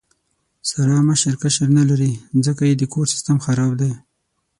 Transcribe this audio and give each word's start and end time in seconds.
ساره 0.69 0.97
مشر 1.09 1.33
کشر 1.41 1.67
نه 1.77 1.83
لري، 1.89 2.11
ځکه 2.45 2.63
یې 2.69 2.75
د 2.77 2.83
کور 2.93 3.05
سیستم 3.13 3.37
خراب 3.45 3.71
دی. 3.81 3.91